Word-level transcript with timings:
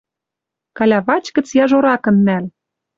Калявач 0.77 1.25
гӹц 1.35 1.47
яжоракын 1.63 2.15
нӓл! 2.25 2.45